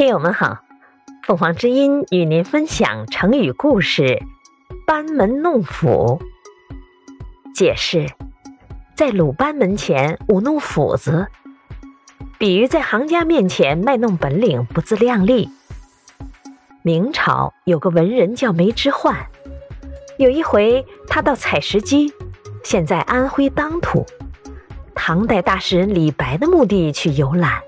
[0.00, 0.60] 听友们好，
[1.24, 4.22] 凤凰之音与您分享成语故事
[4.88, 6.22] “班门弄斧”。
[7.54, 8.06] 解释：
[8.96, 11.26] 在鲁班门前舞弄斧子，
[12.38, 15.50] 比喻在行家面前卖弄本领、不自量力。
[16.80, 19.26] 明朝有个文人叫梅之焕，
[20.16, 22.10] 有一回他到采石矶，
[22.64, 24.06] 现在安徽当涂，
[24.94, 27.60] 唐代大诗人李白的墓地去游览。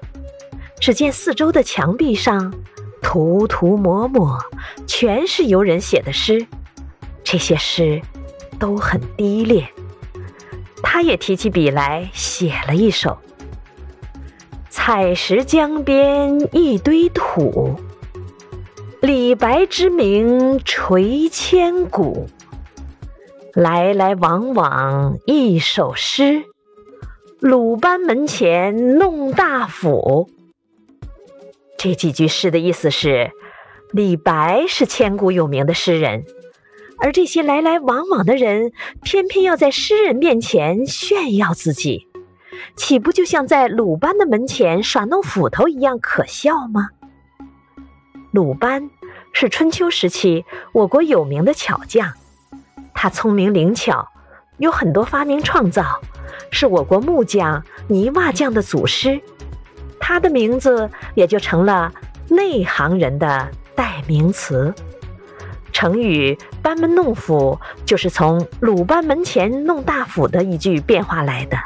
[0.82, 2.52] 只见四周的墙壁上，
[3.00, 4.36] 涂涂抹抹，
[4.84, 6.44] 全是游人写的诗。
[7.22, 8.02] 这些诗
[8.58, 9.64] 都很低劣。
[10.82, 13.16] 他也提起笔来写了一首
[14.70, 17.76] ：“采石江边一堆土，
[19.00, 22.26] 李白之名垂千古。
[23.54, 26.42] 来来往往一首诗，
[27.38, 30.28] 鲁班门前弄大斧。”
[31.82, 33.32] 这几句诗的意思是，
[33.90, 36.24] 李白是千古有名的诗人，
[37.00, 38.70] 而这些来来往往的人，
[39.02, 42.06] 偏偏要在诗人面前炫耀自己，
[42.76, 46.90] 岂不就像在鲁班的门前耍弄斧头一样可笑吗？
[48.30, 48.88] 鲁班
[49.32, 52.12] 是春秋时期我国有名的巧匠，
[52.94, 54.06] 他聪明灵巧，
[54.58, 56.00] 有很多发明创造，
[56.52, 59.20] 是我国木匠、泥瓦匠的祖师。
[60.04, 61.92] 他的名字也就成了
[62.28, 64.74] 内行人的代名词。
[65.72, 67.56] 成语“班门弄斧”
[67.86, 71.56] 就是从“鲁班门前弄大斧”的一句变化来的，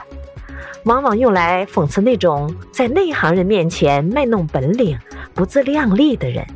[0.84, 4.98] 往往用来讽刺那种在内行人面前卖弄本领、
[5.34, 6.46] 不自量力的人，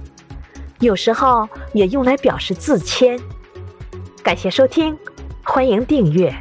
[0.81, 3.19] 有时候也用来表示自谦。
[4.23, 4.97] 感谢收听，
[5.43, 6.33] 欢迎订阅。